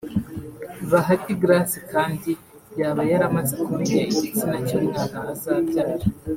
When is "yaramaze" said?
3.11-3.53